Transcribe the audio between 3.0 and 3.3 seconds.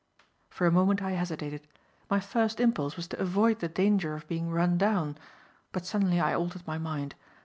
to